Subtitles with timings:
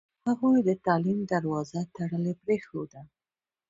[0.27, 3.01] هغوی د تعلیم دروازه تړلې پرېښوده.